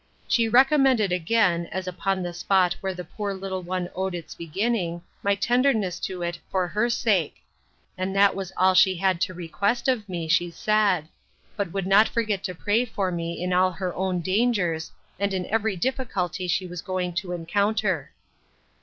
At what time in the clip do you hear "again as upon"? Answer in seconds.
1.11-2.23